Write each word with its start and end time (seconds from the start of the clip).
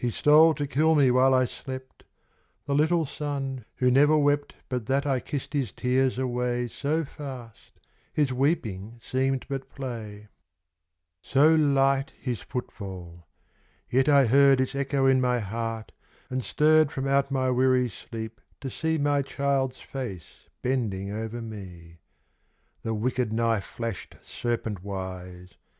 tole 0.23 0.55
tn 0.55 0.67
kill 0.67 0.95
me 0.95 1.11
while 1.11 1.31
I 1.31 1.45
slept— 1.45 2.05
The 2.65 2.73
little 2.73 3.05
son, 3.05 3.65
who 3.75 3.91
never 3.91 4.13
wi 4.15 4.37
Tint 4.69 4.87
that 4.87 5.05
1 5.05 5.19
kissed 5.21 5.53
l. 5.53 5.61
iway 5.61 7.51
his 8.11 8.33
weeping 8.33 8.99
seemed 8.99 9.45
but 9.47 9.69
play. 9.69 10.05
48 10.09 10.09
The 10.17 10.17
Mother. 10.17 10.27
So 11.21 11.55
light 11.55 12.13
his 12.19 12.41
footfall. 12.41 13.27
Yet 13.91 14.09
I 14.09 14.25
heard 14.25 14.59
Its 14.59 14.73
echo 14.73 15.05
in 15.05 15.21
my 15.21 15.37
heart, 15.37 15.91
and 16.31 16.43
stirred 16.43 16.91
From 16.91 17.05
out 17.07 17.29
my 17.29 17.51
weary 17.51 17.87
sleep 17.87 18.41
to 18.61 18.71
see 18.71 18.97
My 18.97 19.21
child's 19.21 19.79
face 19.81 20.49
bending 20.63 21.11
over 21.11 21.43
me. 21.43 21.99
The 22.81 22.95
wicked 22.95 23.31
knife 23.31 23.65
flashed 23.65 24.15
serpent 24.23 24.83
wise. 24.83 25.57